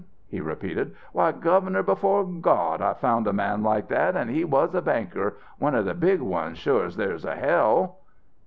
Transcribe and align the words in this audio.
he 0.27 0.41
repeated. 0.41 0.95
'Why, 1.13 1.31
Governor, 1.31 1.83
before 1.83 2.23
God, 2.25 2.81
I 2.81 2.95
found 2.95 3.27
a 3.27 3.33
man 3.33 3.61
like 3.61 3.87
that, 3.89 4.15
an' 4.15 4.29
he 4.29 4.43
was 4.43 4.73
a 4.73 4.81
banker 4.81 5.35
one 5.59 5.75
of 5.75 5.85
the 5.85 5.93
big 5.93 6.21
ones, 6.21 6.57
sure 6.57 6.85
as 6.85 6.97
there's 6.97 7.23
a 7.23 7.35
hell!'" 7.35 7.99